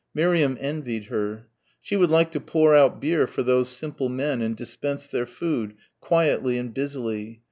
[0.15, 1.45] Miriam envied her.
[1.79, 5.75] She would like to pour out beer for those simple men and dispense their food...
[5.99, 7.39] quietly and busily....